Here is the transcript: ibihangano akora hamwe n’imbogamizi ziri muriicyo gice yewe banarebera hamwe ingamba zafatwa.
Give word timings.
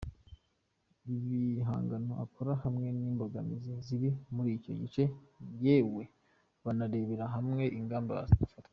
ibihangano 1.15 2.11
akora 2.23 2.51
hamwe 2.63 2.87
n’imbogamizi 2.97 3.71
ziri 3.85 4.09
muriicyo 4.33 4.71
gice 4.81 5.03
yewe 5.63 6.03
banarebera 6.63 7.25
hamwe 7.35 7.65
ingamba 7.79 8.15
zafatwa. 8.29 8.69